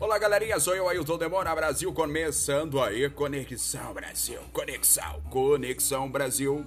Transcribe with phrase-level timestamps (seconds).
[0.00, 6.66] Olá, galerinha, sou eu, Ailton Demora Brasil, começando aí, Conexão Brasil, Conexão, Conexão Brasil.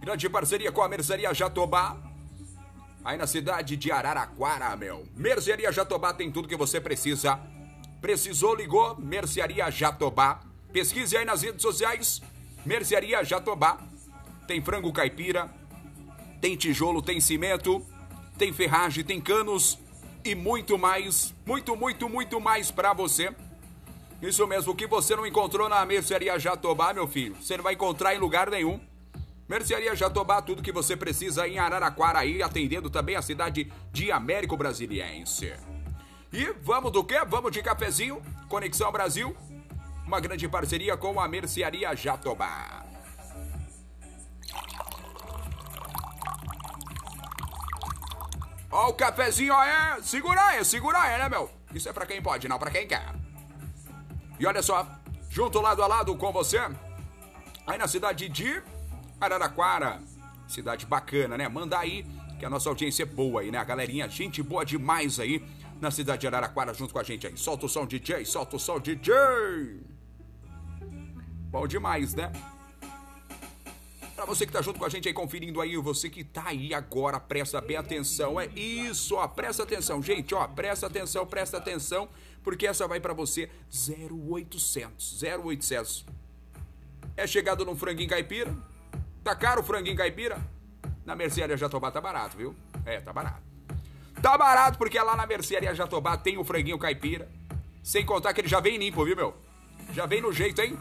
[0.00, 1.94] Grande parceria com a Mercearia Jatobá,
[3.04, 5.06] aí na cidade de Araraquara, meu.
[5.14, 7.38] Mercearia Jatobá tem tudo que você precisa.
[8.00, 10.40] Precisou, ligou, Mercearia Jatobá.
[10.72, 12.22] Pesquise aí nas redes sociais,
[12.64, 13.78] Mercearia Jatobá.
[14.48, 15.50] Tem frango caipira,
[16.40, 17.84] tem tijolo, tem cimento,
[18.38, 19.78] tem ferragem, tem canos
[20.26, 23.32] e muito mais, muito, muito, muito mais para você.
[24.20, 27.74] Isso mesmo, o que você não encontrou na Mercearia Jatobá, meu filho, você não vai
[27.74, 28.80] encontrar em lugar nenhum.
[29.48, 34.56] Mercearia Jatobá, tudo que você precisa em Araraquara aí, atendendo também a cidade de Américo
[34.56, 35.52] Brasiliense.
[36.32, 37.20] E vamos do quê?
[37.24, 39.36] Vamos de cafezinho, Conexão Brasil,
[40.04, 42.85] uma grande parceria com a Mercearia Jatobá.
[48.70, 51.50] Ó o cafezinho aí, segura aí, segura aí, né, meu?
[51.72, 53.14] Isso é pra quem pode, não pra quem quer.
[54.38, 54.86] E olha só,
[55.30, 56.58] junto lado a lado com você,
[57.66, 58.62] aí na cidade de
[59.20, 60.00] Araraquara.
[60.48, 61.48] Cidade bacana, né?
[61.48, 62.04] Manda aí,
[62.38, 63.58] que a nossa audiência é boa aí, né?
[63.58, 65.44] A galerinha, gente boa demais aí
[65.80, 67.36] na cidade de Araraquara junto com a gente aí.
[67.36, 69.14] Solta o som DJ, solta o som DJ.
[71.50, 72.30] Bom demais, né?
[74.26, 77.20] Você que tá junto com a gente aí, conferindo aí, você que tá aí agora,
[77.20, 78.40] presta bem atenção.
[78.40, 82.08] É isso, ó, presta atenção, gente, ó, presta atenção, presta atenção,
[82.42, 86.04] porque essa vai para você 0800, 0800.
[87.16, 88.52] É chegado num franguinho caipira?
[89.22, 90.38] Tá caro o franguinho caipira?
[91.04, 92.54] Na Mercearia Jatobá tá barato, viu?
[92.84, 93.42] É, tá barato.
[94.20, 97.28] Tá barato porque lá na Mercearia Jatobá tem o franguinho caipira.
[97.80, 99.36] Sem contar que ele já vem limpo, viu, meu?
[99.92, 100.76] Já vem no jeito, hein?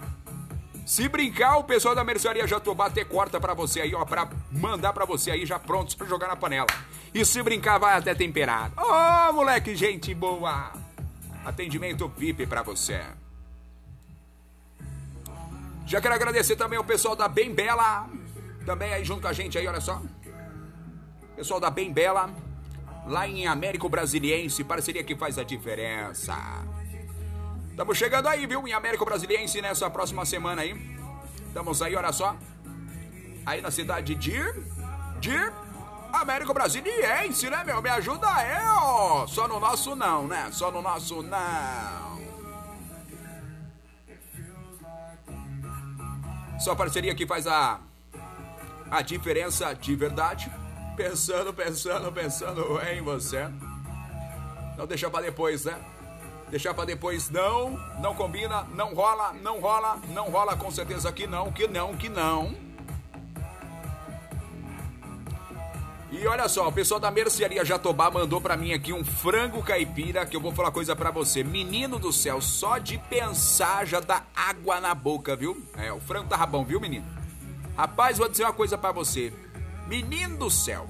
[0.86, 4.94] Se brincar, o pessoal da mercearia Jatobá até corta para você aí, ó, pra mandar
[4.94, 6.68] para você aí já prontos para jogar na panela.
[7.12, 8.72] E se brincar, vai até temperado.
[8.78, 10.72] Ô, oh, moleque, gente boa!
[11.44, 13.02] Atendimento VIP para você.
[15.88, 18.08] Já quero agradecer também ao pessoal da Bem Bela,
[18.64, 20.00] também aí junto com a gente aí, olha só.
[21.36, 22.30] Pessoal da Bem Bela,
[23.08, 26.36] lá em Américo Brasiliense, parceria que faz a diferença.
[27.76, 28.66] Estamos chegando aí, viu?
[28.66, 30.98] Em Américo Brasiliense nessa próxima semana aí.
[31.46, 32.34] Estamos aí, olha só.
[33.46, 34.40] Aí na cidade de.
[35.20, 35.36] De.
[36.14, 37.82] Américo Brasiliense, né, meu?
[37.82, 39.28] Me ajuda aí, ó.
[39.28, 40.48] Só no nosso não, né?
[40.54, 42.22] Só no nosso não.
[46.58, 47.82] Só parceria que faz a.
[48.90, 50.50] A diferença de verdade.
[50.96, 53.50] Pensando, pensando, pensando em você.
[54.78, 55.78] Não deixa pra depois, né?
[56.56, 61.28] Deixar para depois não, não combina, não rola, não rola, não rola com certeza que
[61.28, 62.56] não, que não, que não.
[66.10, 70.26] E olha só, o pessoal da Mercearia Jatobá mandou para mim aqui um frango caipira
[70.26, 71.44] que eu vou falar coisa para você.
[71.44, 75.62] Menino do céu, só de pensar já dá água na boca, viu?
[75.76, 77.06] É, o frango tá bom, viu, menino?
[77.76, 79.34] Rapaz, vou dizer uma coisa para você.
[79.88, 80.88] Menino do céu.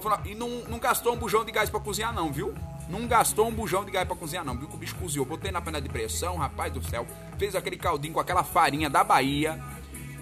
[0.00, 2.54] Falar, e não, não gastou um bujão de gás para cozinhar não, viu?
[2.90, 4.58] Não gastou um bujão de gás pra cozinhar, não.
[4.58, 5.24] Viu que o bicho cozinhou.
[5.24, 7.06] Botei na panela de pressão, rapaz do céu.
[7.38, 9.62] Fez aquele caldinho com aquela farinha da Bahia.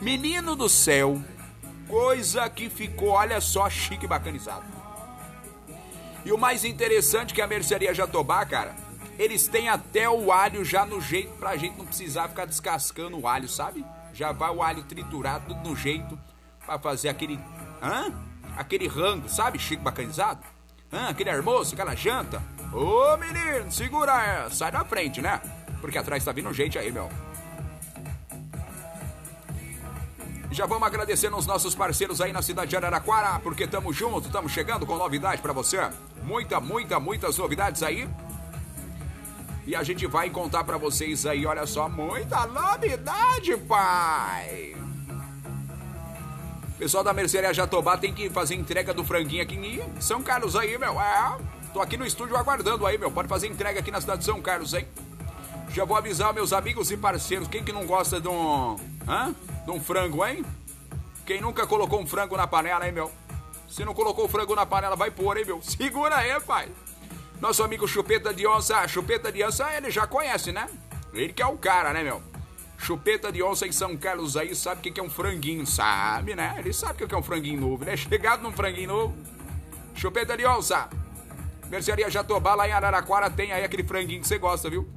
[0.03, 1.21] Menino do céu.
[1.89, 4.67] Coisa que ficou, olha só, chique e bacanizado.
[6.25, 8.77] E o mais interessante que a mercearia Jatobá, cara,
[9.19, 13.27] eles têm até o alho já no jeito pra gente não precisar ficar descascando o
[13.27, 13.83] alho, sabe?
[14.13, 16.19] Já vai o alho triturado, tudo no jeito,
[16.67, 17.41] pra fazer aquele.
[17.83, 18.13] Hã?
[18.59, 19.59] Aquele rango, sabe?
[19.59, 20.45] Chique bacanizado.
[20.93, 21.09] Hã?
[21.09, 22.43] Aquele almoço, aquela janta.
[22.73, 25.41] Ô menino, segura, sai da frente, né?
[25.81, 27.09] Porque atrás tá vindo gente aí, meu.
[30.51, 34.51] Já vamos agradecendo os nossos parceiros aí na cidade de Araraquara, porque estamos juntos, estamos
[34.51, 35.79] chegando com novidade para você.
[36.23, 38.09] Muita, muita, muitas novidades aí.
[39.67, 44.75] E a gente vai contar para vocês aí, olha só, muita novidade, pai.
[46.79, 50.79] Pessoal da Mercearia Jatobá tem que fazer entrega do franguinho aqui em São Carlos aí,
[50.79, 50.99] meu.
[50.99, 51.37] É,
[51.79, 53.09] Tô aqui no estúdio aguardando aí, meu.
[53.09, 54.85] Pode fazer entrega aqui na cidade de São Carlos, hein?
[55.69, 57.47] Já vou avisar meus amigos e parceiros.
[57.47, 58.77] Quem que não gosta de um.
[59.07, 59.33] Hã?
[59.65, 60.45] De um frango, hein?
[61.25, 63.13] Quem nunca colocou um frango na panela, hein, meu?
[63.69, 65.63] Se não colocou o frango na panela, vai pôr, hein, meu?
[65.63, 66.69] Segura aí, pai.
[67.41, 68.89] Nosso amigo Chupeta de Onça.
[68.89, 70.69] Chupeta de Onça, ele já conhece, né?
[71.13, 72.21] Ele que é o cara, né, meu?
[72.77, 76.57] Chupeta de onça em São Carlos aí sabe o que é um franguinho, sabe, né?
[76.59, 77.97] Ele sabe o que é um franguinho novo, né?
[77.97, 79.17] Chegado num franguinho novo.
[79.95, 80.89] Chupeta de onça.
[81.71, 84.89] Mercearia Jatobá, lá em Araraquara, tem aí aquele franguinho que você gosta, viu?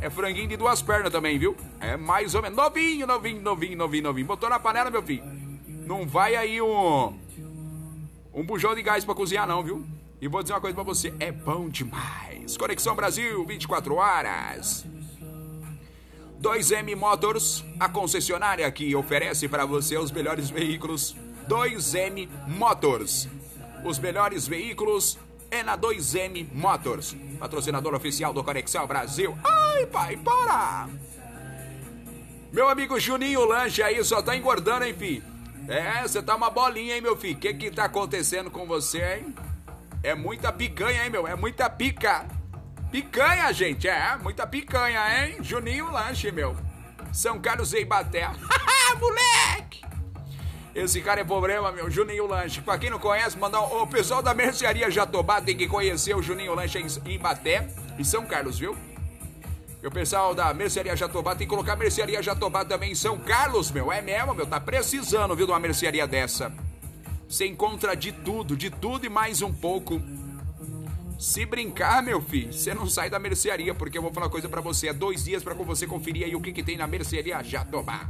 [0.00, 1.56] É franguinho de duas pernas também, viu?
[1.78, 2.56] É mais ou menos.
[2.56, 4.26] Novinho, novinho, novinho, novinho, novinho.
[4.26, 5.22] Botou na panela, meu filho.
[5.86, 7.16] Não vai aí um.
[8.34, 9.84] Um bujão de gás pra cozinhar, não, viu?
[10.20, 12.56] E vou dizer uma coisa pra você, é bom demais.
[12.56, 14.86] Conexão Brasil, 24 horas.
[16.40, 21.14] 2M Motors, a concessionária que oferece para você os melhores veículos.
[21.48, 23.28] 2M Motors.
[23.84, 25.18] Os melhores veículos
[25.52, 29.36] é na 2M Motors, patrocinador oficial do Conexão Brasil.
[29.44, 30.88] Ai, pai, para!
[32.50, 35.22] Meu amigo Juninho Lanche aí só tá engordando, hein, fi?
[35.68, 37.36] É, você tá uma bolinha, hein, meu filho?
[37.36, 39.34] O que que tá acontecendo com você, hein?
[40.02, 41.28] É muita picanha, hein, meu?
[41.28, 42.26] É muita pica.
[42.90, 45.36] Picanha, gente, é, muita picanha, hein?
[45.42, 46.56] Juninho Lanche, meu.
[47.12, 48.26] São Carlos e Ibaté.
[48.98, 49.61] Moleque!
[50.74, 51.90] Esse cara é problema, meu.
[51.90, 52.62] Juninho Lanche.
[52.62, 56.54] Pra quem não conhece, mandar o pessoal da mercearia Jatobá tem que conhecer o Juninho
[56.54, 58.76] Lanche em Ibaté e São Carlos, viu?
[59.82, 63.18] E o pessoal da Mercearia Jatobá tem que colocar a Mercearia Jatobá também em São
[63.18, 63.90] Carlos, meu.
[63.90, 64.46] É mesmo, meu.
[64.46, 66.52] Tá precisando, viu, de uma mercearia dessa.
[67.28, 70.00] Você encontra de tudo, de tudo e mais um pouco.
[71.18, 74.48] Se brincar, meu filho, você não sai da mercearia, porque eu vou falar uma coisa
[74.48, 74.88] para você.
[74.88, 78.08] É dois dias para você conferir aí o que, que tem na mercearia Jatobá.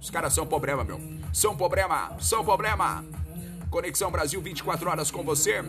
[0.00, 1.00] Os caras são problema, meu.
[1.32, 3.04] São problema, são problema.
[3.70, 5.64] Conexão Brasil 24 horas com você.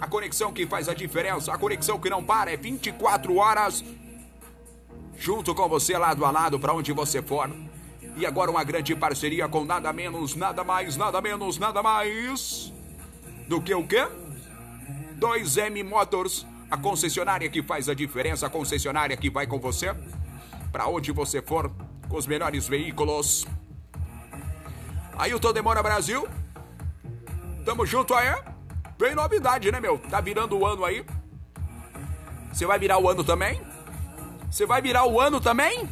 [0.00, 3.84] A conexão que faz a diferença, a conexão que não para, é 24 horas
[5.16, 7.48] junto com você lado a lado para onde você for.
[8.16, 12.72] E agora uma grande parceria com nada menos, nada mais, nada menos, nada mais
[13.48, 14.06] do que o quê?
[15.18, 19.94] 2M Motors, a concessionária que faz a diferença, a concessionária que vai com você
[20.72, 21.70] para onde você for
[22.12, 23.46] com os melhores veículos.
[25.16, 26.28] Ailton Demora Brasil.
[27.64, 28.28] Tamo junto aí.
[28.98, 29.98] Vem novidade, né, meu?
[29.98, 31.02] Tá virando o ano aí.
[32.52, 33.62] Você vai virar o ano também?
[34.50, 35.88] Você vai virar o ano também?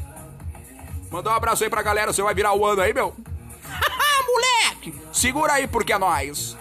[1.11, 3.17] Mandar um abraço aí pra galera, você vai virar o ano aí, meu?
[4.29, 4.95] Moleque!
[5.15, 6.55] Segura aí porque é nós.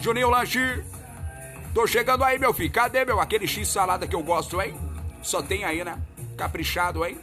[0.00, 0.82] Juninho Lanche.
[1.74, 2.72] Tô chegando aí, meu filho.
[2.72, 3.20] Cadê, meu?
[3.20, 4.74] Aquele X salada que eu gosto, hein?
[5.22, 6.00] Só tem aí, né?
[6.38, 7.18] Caprichado, hein?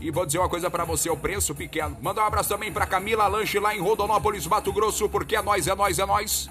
[0.00, 1.96] E vou dizer uma coisa para você, o preço pequeno.
[2.00, 5.66] Manda um abraço também pra Camila Lanche lá em Rondonópolis, Mato Grosso, porque é nós,
[5.66, 6.50] é nós, é nós.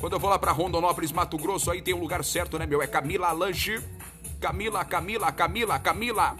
[0.00, 2.82] Quando eu vou lá pra Rondonópolis, Mato Grosso, aí tem um lugar certo, né, meu?
[2.82, 3.80] É Camila Lanche.
[4.40, 6.36] Camila, Camila, Camila, Camila.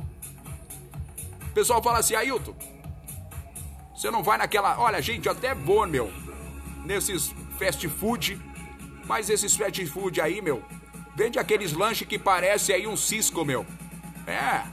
[1.49, 2.55] O pessoal fala assim, Ailton,
[3.95, 4.79] você não vai naquela.
[4.79, 6.13] Olha, gente, até vou, meu,
[6.85, 8.39] nesses fast food,
[9.07, 10.63] mas esses fast food aí, meu,
[11.15, 13.65] vende aqueles lanches que parece aí um cisco, meu.
[14.27, 14.65] É,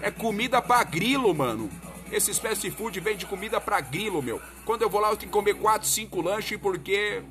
[0.00, 1.70] é comida pra grilo, mano.
[2.10, 4.40] Esses fast food vende comida pra grilo, meu.
[4.64, 7.22] Quando eu vou lá, eu tenho que comer 4, 5 lanches, porque,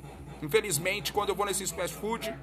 [0.42, 2.34] infelizmente, quando eu vou nesses fast food,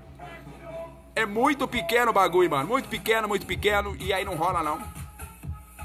[1.16, 2.68] é muito pequeno o bagulho, mano.
[2.68, 3.96] Muito pequeno, muito pequeno.
[4.00, 4.82] E aí não rola, não.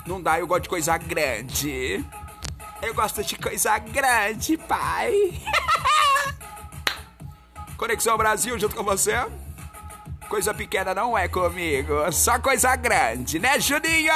[0.06, 2.02] Não dá, eu gosto de coisa grande.
[2.80, 5.12] Eu gosto de coisa grande, pai.
[7.76, 9.14] Conexão Brasil junto com você.
[10.28, 12.12] Coisa pequena não é comigo.
[12.12, 14.12] Só coisa grande, né, Juninho?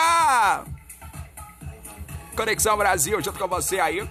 [2.37, 4.09] Conexão Brasil junto com você aí.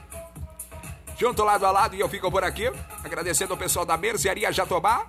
[1.17, 2.71] Junto lado a lado e eu fico por aqui.
[3.03, 5.05] Agradecendo o pessoal da Mercearia Jatobá.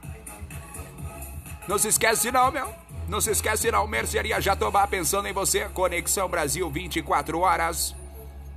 [1.66, 2.68] Não se esquece não, meu.
[3.08, 5.68] Não se esquece não, Mercearia Jatobá pensando em você.
[5.70, 7.96] Conexão Brasil 24 horas.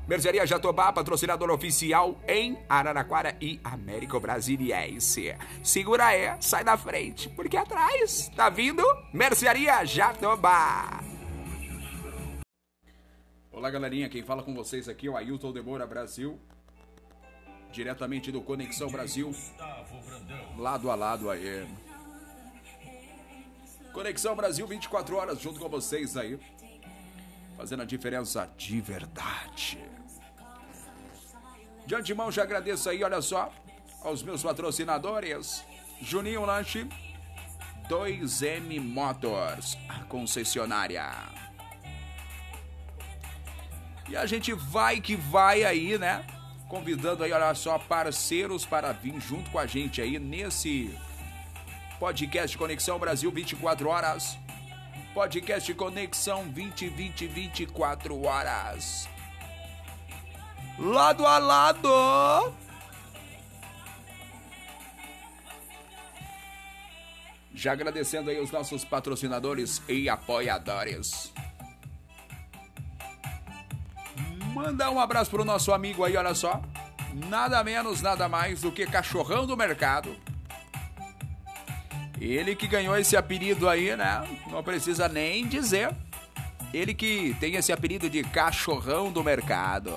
[0.07, 5.35] Mercearia Jatobá, patrocinador oficial em Araraquara e Américo Brasiliense.
[5.63, 11.03] Segura aí, sai da frente, porque atrás tá vindo Mercearia Jatobá.
[13.51, 16.39] Olá, galerinha, quem fala com vocês aqui é o Ailton Demora Brasil,
[17.71, 19.33] diretamente do Conexão Brasil,
[20.55, 21.67] lado a lado aí.
[23.91, 26.37] Conexão Brasil 24 horas junto com vocês aí.
[27.57, 29.79] Fazendo a diferença de verdade.
[31.85, 33.51] De antemão já agradeço aí, olha só,
[34.01, 35.63] aos meus patrocinadores.
[36.01, 36.87] Juninho Lanche,
[37.87, 41.11] 2M Motors, a concessionária.
[44.09, 46.25] E a gente vai que vai aí, né?
[46.67, 50.95] Convidando aí, olha só, parceiros para vir junto com a gente aí nesse
[51.99, 54.37] Podcast Conexão Brasil 24 horas.
[55.15, 59.07] Podcast Conexão 20, 20, 24 horas.
[60.77, 62.53] Lado a lado.
[67.53, 71.33] Já agradecendo aí os nossos patrocinadores e apoiadores.
[74.53, 76.61] Mandar um abraço pro nosso amigo aí, olha só.
[77.13, 80.13] Nada menos, nada mais do que cachorrão do mercado
[82.19, 84.23] ele que ganhou esse apelido aí, né?
[84.47, 85.93] Não precisa nem dizer.
[86.73, 89.91] Ele que tem esse apelido de cachorrão do mercado.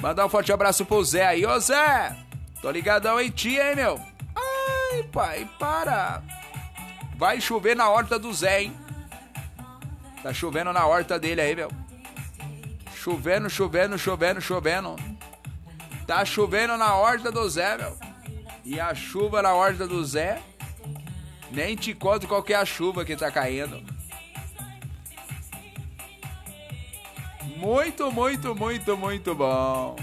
[0.00, 1.46] Mandar um forte abraço pro Zé aí.
[1.46, 2.16] Ô Zé,
[2.64, 4.00] Tô ligadão em ti, hein, meu?
[4.34, 6.22] Ai, pai, para.
[7.14, 8.74] Vai chover na horta do Zé, hein?
[10.22, 11.70] Tá chovendo na horta dele aí, meu.
[12.94, 14.96] Chovendo, chovendo, chovendo, chovendo.
[16.06, 17.98] Tá chovendo na horta do Zé, meu.
[18.64, 20.42] E a chuva na horta do Zé,
[21.50, 23.82] nem te conto qual é a chuva que tá caindo.
[27.56, 29.96] Muito, muito, muito, muito bom.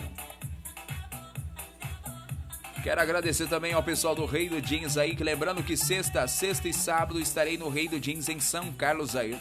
[2.84, 6.68] Quero agradecer também ao pessoal do Rei do Jeans aí, que lembrando que sexta, sexta
[6.68, 9.38] e sábado estarei no Rei do Jeans em São Carlos aí.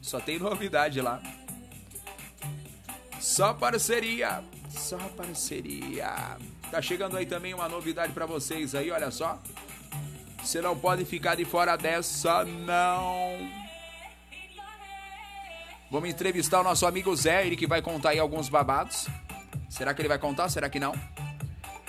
[0.00, 1.20] Só tem novidade lá.
[3.18, 6.36] Só parceria, só parceria.
[6.70, 9.38] Tá chegando aí também uma novidade para vocês aí, olha só.
[10.42, 13.50] Você não pode ficar de fora dessa, não.
[15.90, 19.06] Vamos entrevistar o nosso amigo Zé, ele que vai contar aí alguns babados.
[19.68, 20.48] Será que ele vai contar?
[20.48, 20.92] Será que não?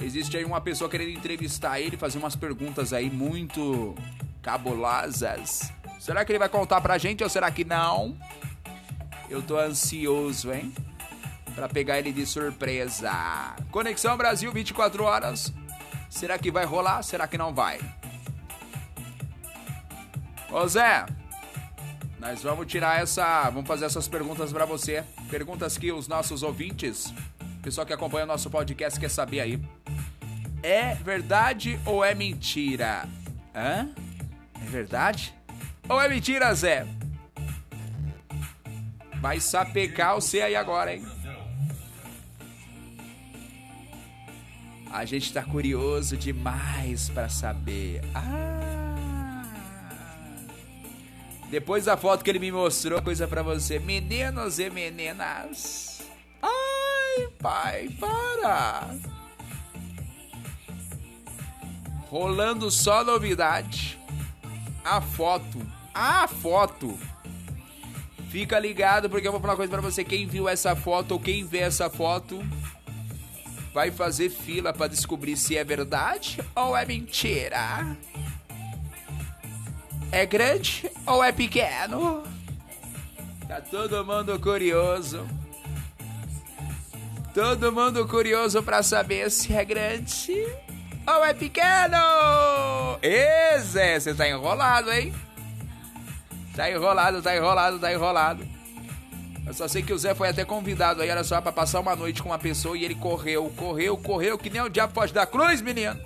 [0.02, 3.96] Existe aí uma pessoa querendo entrevistar ele, fazer umas perguntas aí muito
[4.42, 5.72] cabulosas.
[6.00, 8.16] Será que ele vai contar pra gente ou será que não?
[9.30, 10.74] Eu tô ansioso, hein?
[11.58, 13.56] Pra pegar ele de surpresa.
[13.72, 15.52] Conexão Brasil 24 horas.
[16.08, 17.02] Será que vai rolar?
[17.02, 17.80] Será que não vai?
[20.52, 21.04] Ô Zé,
[22.20, 23.50] nós vamos tirar essa.
[23.50, 25.04] Vamos fazer essas perguntas para você.
[25.32, 27.12] Perguntas que os nossos ouvintes,
[27.64, 29.60] pessoal que acompanha o nosso podcast, quer saber aí.
[30.62, 33.10] É verdade ou é mentira?
[33.56, 33.90] Hã?
[34.62, 35.34] É verdade?
[35.90, 36.86] Ou é mentira, Zé?
[39.20, 41.04] Vai sapecar você aí agora, hein?
[44.98, 48.02] A gente tá curioso demais para saber.
[48.16, 49.44] Ah!
[51.52, 53.78] Depois da foto que ele me mostrou, coisa para você.
[53.78, 56.02] Meninos e meninas.
[56.42, 58.90] Ai, pai, para!
[62.10, 64.00] rolando só novidade.
[64.84, 65.62] A foto,
[65.94, 66.98] a foto.
[68.32, 70.04] Fica ligado porque eu vou falar uma coisa para você.
[70.04, 72.44] Quem viu essa foto ou quem vê essa foto
[73.78, 77.96] vai fazer fila para descobrir se é verdade ou é mentira.
[80.12, 82.24] É grande ou é pequeno?
[83.48, 85.28] Tá todo mundo curioso.
[87.36, 90.34] Todo mundo curioso para saber se é grande
[91.06, 92.98] ou é pequeno?
[93.60, 95.14] Zé, você tá enrolado, hein?
[96.56, 98.57] Tá enrolado, tá enrolado, tá enrolado.
[99.48, 101.96] Eu só sei que o Zé foi até convidado aí, olha só, pra passar uma
[101.96, 105.26] noite com uma pessoa e ele correu, correu, correu, que nem o diabo foge da
[105.26, 105.98] cruz, menino.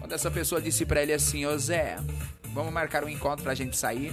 [0.00, 1.96] Quando essa pessoa disse pra ele assim, ô Zé,
[2.52, 4.12] vamos marcar um encontro pra gente sair?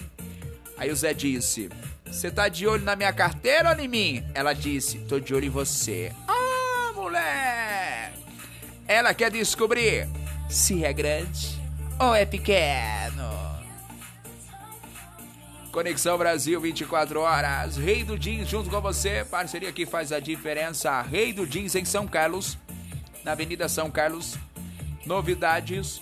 [0.77, 1.67] Aí o Zé disse,
[2.05, 4.23] você tá de olho na minha carteira ou em mim?
[4.35, 6.11] Ela disse, tô de olho em você.
[6.27, 8.19] Ah, moleque!
[8.87, 10.07] Ela quer descobrir
[10.47, 11.59] se é grande
[11.99, 13.00] ou é pequeno.
[15.71, 17.77] Conexão Brasil 24 horas.
[17.77, 19.23] Rei do Jeans junto com você.
[19.23, 21.01] Parceria que faz a diferença.
[21.01, 22.57] Rei do Jeans em São Carlos,
[23.23, 24.37] na Avenida São Carlos.
[25.05, 26.01] Novidades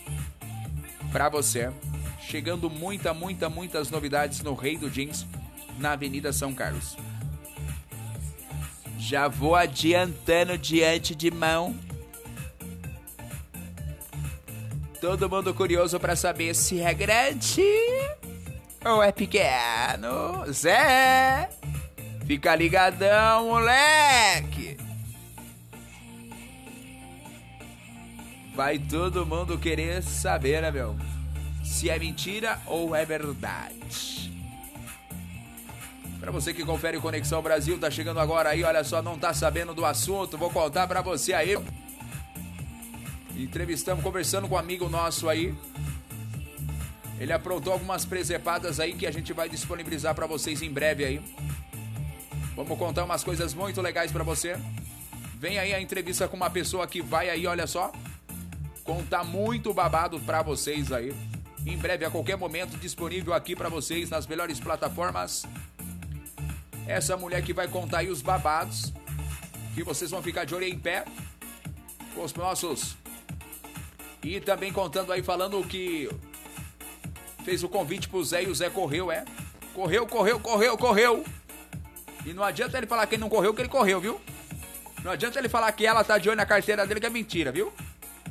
[1.12, 1.72] para você.
[2.20, 5.26] Chegando muita, muita, muitas novidades no Rei do Jeans,
[5.78, 6.98] na Avenida São Carlos.
[8.98, 11.76] Já vou adiantando diante de mão
[15.00, 17.64] Todo mundo curioso para saber se é grande
[18.86, 20.46] ou é pequeno.
[20.52, 21.50] Zé,
[22.26, 24.78] fica ligadão, moleque.
[28.56, 30.96] Vai todo mundo querer saber, né, meu?
[31.64, 34.30] Se é mentira ou é verdade.
[36.20, 39.74] Para você que confere Conexão Brasil, tá chegando agora aí, olha só, não tá sabendo
[39.74, 41.58] do assunto, vou contar para você aí.
[43.38, 45.56] Entrevistamos, conversando com um amigo nosso aí.
[47.20, 51.22] Ele aprontou algumas presepadas aí que a gente vai disponibilizar para vocês em breve aí.
[52.56, 54.58] Vamos contar umas coisas muito legais para você.
[55.36, 57.92] Vem aí a entrevista com uma pessoa que vai aí, olha só,
[58.84, 61.14] contar muito babado para vocês aí.
[61.66, 65.46] Em breve, a qualquer momento, disponível aqui para vocês nas melhores plataformas.
[66.88, 68.94] Essa mulher que vai contar aí os babados,
[69.76, 71.06] que vocês vão ficar de olho em pé
[72.16, 72.98] com os nossos
[74.24, 76.10] e também contando aí, falando que
[77.50, 79.26] fez o convite pro Zé e o Zé correu, é?
[79.74, 81.26] Correu, correu, correu, correu.
[82.24, 84.22] E não adianta ele falar que ele não correu, que ele correu, viu?
[85.04, 87.52] Não adianta ele falar que ela tá de olho na carteira dele, que é mentira,
[87.52, 87.74] viu?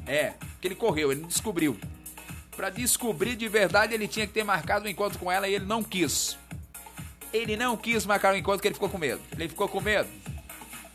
[0.07, 1.77] É, que ele correu, ele descobriu.
[2.55, 5.67] Para descobrir de verdade, ele tinha que ter marcado um encontro com ela e ele
[5.67, 6.39] não quis.
[7.33, 9.21] Ele não quis marcar um encontro porque ele ficou com medo.
[9.33, 10.09] Ele ficou com medo.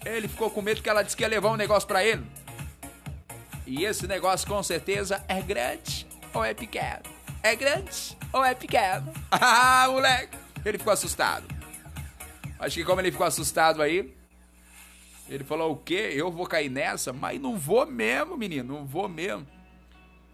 [0.06, 2.24] Ele ficou com medo que ela disse que ia levar um negócio para ele.
[3.68, 7.13] E esse negócio com certeza é grande ou é pequeno?
[7.44, 9.14] É grande ou é pequeno?
[9.30, 10.38] Ah, moleque!
[10.66, 11.46] Ele ficou assustado.
[12.58, 14.16] Acho que como ele ficou assustado aí,
[15.28, 16.14] ele falou o quê?
[16.14, 17.12] Eu vou cair nessa?
[17.12, 19.46] Mas não vou mesmo, menino, não vou mesmo.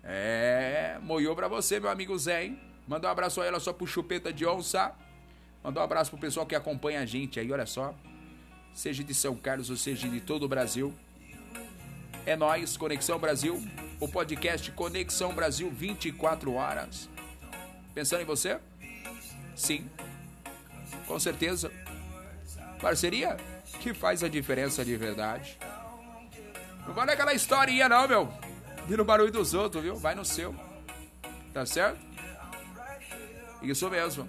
[0.04, 2.60] É, moiou pra você, meu amigo Zé, hein?
[2.88, 4.94] Manda um abraço aí, olha só pro Chupeta de Onça.
[5.64, 7.96] Manda um abraço pro pessoal que acompanha a gente aí, olha só.
[8.74, 10.94] Seja de São Carlos ou seja de todo o Brasil.
[12.26, 13.60] É nós, Conexão Brasil,
[14.00, 17.10] o podcast Conexão Brasil 24 horas.
[17.94, 18.60] Pensando em você?
[19.56, 19.90] Sim.
[21.06, 21.72] Com certeza.
[22.82, 23.36] Parceria
[23.82, 25.58] que faz a diferença de verdade.
[26.88, 28.34] Não vale aquela historinha não, meu.
[28.88, 29.96] Vira o barulho dos outros, viu?
[29.96, 30.56] Vai no seu.
[31.54, 32.00] Tá certo?
[33.62, 34.28] Isso mesmo.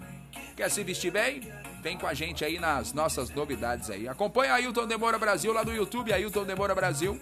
[0.55, 1.41] Quer se vestir bem?
[1.81, 4.07] Vem com a gente aí nas nossas novidades aí.
[4.07, 7.19] Acompanha Ailton Demora Brasil lá no YouTube, Ailton Demora Brasil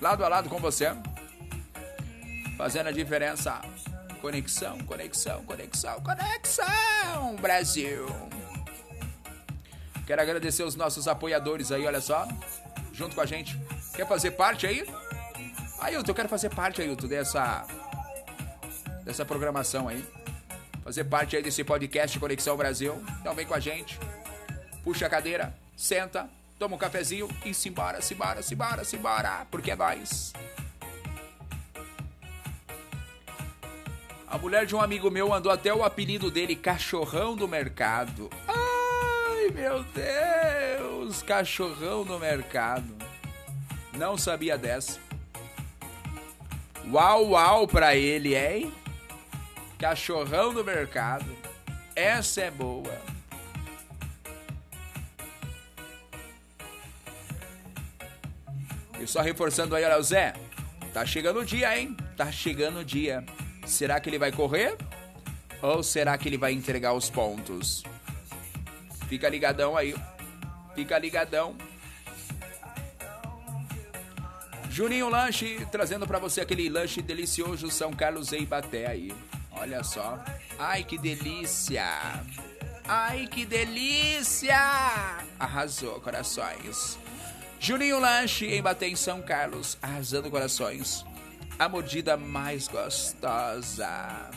[0.00, 0.92] lado a lado com você,
[2.58, 3.62] fazendo a diferença.
[4.20, 8.06] Conexão, conexão, conexão, conexão, Brasil.
[10.04, 12.26] Quero agradecer os nossos apoiadores aí, olha só,
[12.92, 13.56] junto com a gente.
[13.94, 14.84] Quer fazer parte aí?
[15.78, 17.64] Ailton, eu quero fazer parte, Ailton, dessa,
[19.04, 20.04] dessa programação aí.
[20.82, 23.00] Fazer parte aí desse podcast Conexão Brasil.
[23.20, 24.00] Então vem com a gente.
[24.82, 30.32] Puxa a cadeira, senta, toma um cafezinho e simbora, simbora, simbora, simbora, porque é nóis.
[34.30, 38.28] A mulher de um amigo meu andou até o apelido dele cachorrão do mercado.
[38.46, 42.94] Ai, meu Deus, cachorrão do mercado.
[43.94, 45.00] Não sabia dessa.
[46.92, 48.70] Uau, uau pra ele, hein?
[49.78, 51.34] Cachorrão do mercado.
[51.96, 53.00] Essa é boa.
[59.00, 60.34] E só reforçando aí, olha, o Zé,
[60.92, 61.96] tá chegando o dia, hein?
[62.14, 63.24] Tá chegando o dia.
[63.68, 64.76] Será que ele vai correr?
[65.60, 67.84] Ou será que ele vai entregar os pontos?
[69.08, 69.94] Fica ligadão aí.
[70.74, 71.54] Fica ligadão.
[74.70, 78.48] Juninho Lanche trazendo para você aquele lanche delicioso São Carlos e
[78.86, 79.12] aí.
[79.52, 80.18] Olha só.
[80.58, 81.84] Ai que delícia.
[82.86, 84.56] Ai que delícia.
[85.38, 86.98] Arrasou, corações.
[87.60, 91.04] Juninho Lanche em Baté em São Carlos, arrasando corações.
[91.58, 94.30] A mordida mais gostosa.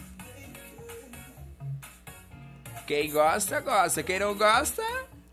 [2.87, 4.01] Quem gosta, gosta.
[4.01, 4.83] Quem não gosta,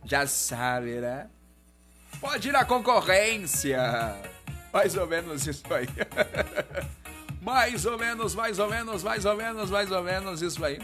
[0.04, 1.28] já sabe, né?
[2.20, 3.78] Pode ir na concorrência.
[4.72, 5.88] Mais ou menos isso aí.
[7.40, 10.78] mais ou menos, mais ou menos, mais ou menos, mais ou menos isso aí.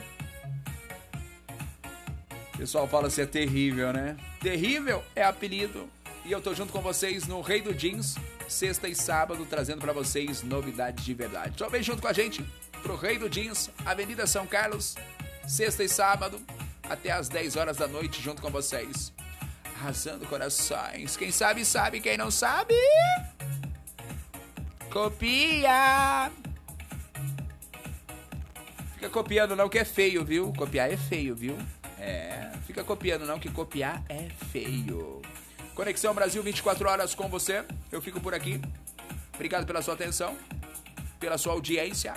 [2.54, 4.16] O pessoal fala assim, é terrível, né?
[4.40, 5.88] Terrível é apelido
[6.24, 8.16] e eu tô junto com vocês no Rei do Jeans,
[8.48, 11.52] sexta e sábado, trazendo para vocês novidades de verdade.
[11.54, 12.44] Então vem junto com a gente
[12.82, 14.94] pro Rei do Jeans, Avenida São Carlos,
[15.46, 16.40] sexta e sábado,
[16.88, 19.12] até às 10 horas da noite, junto com vocês.
[19.76, 21.16] Arrasando corações.
[21.16, 22.00] Quem sabe, sabe.
[22.00, 22.74] Quem não sabe,
[24.90, 26.30] copia.
[28.94, 30.52] Fica copiando não que é feio, viu?
[30.52, 31.58] Copiar é feio, viu?
[31.98, 35.20] É, fica copiando não que copiar é feio.
[35.74, 37.64] Conexão Brasil 24 horas com você.
[37.90, 38.60] Eu fico por aqui.
[39.34, 40.36] Obrigado pela sua atenção,
[41.18, 42.14] pela sua audiência.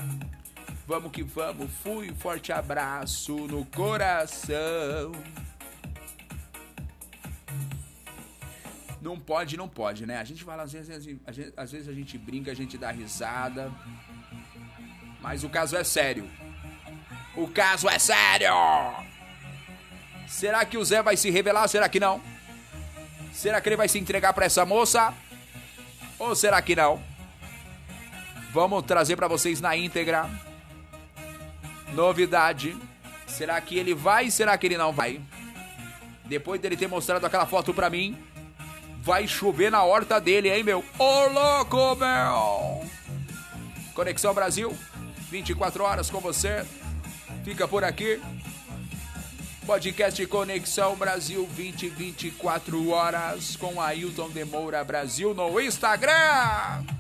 [0.86, 1.72] Vamos que vamos.
[1.84, 5.12] Fui, forte abraço no coração.
[9.02, 10.18] Não pode, não pode, né?
[10.18, 11.18] A gente fala, às vezes,
[11.56, 13.72] às vezes a gente brinca, a gente dá risada.
[15.20, 16.30] Mas o caso é sério.
[17.36, 18.54] O caso é sério!
[20.28, 21.68] Será que o Zé vai se revelar?
[21.68, 22.22] Será que não?
[23.38, 25.14] Será que ele vai se entregar para essa moça?
[26.18, 27.00] Ou será que não?
[28.52, 30.28] Vamos trazer para vocês na íntegra.
[31.94, 32.76] Novidade.
[33.28, 34.32] Será que ele vai?
[34.32, 35.22] Será que ele não vai?
[36.26, 38.18] Depois dele ter mostrado aquela foto pra mim,
[39.02, 40.84] vai chover na horta dele, hein, meu?
[40.98, 42.90] Ô, louco, meu!
[43.94, 44.76] Conexão Brasil,
[45.30, 46.66] 24 horas com você.
[47.46, 48.20] Fica por aqui.
[49.68, 56.97] Podcast Conexão Brasil 2024 horas com Ailton Demoura Brasil no Instagram.